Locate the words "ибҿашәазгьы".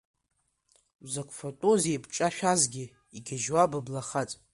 1.97-2.85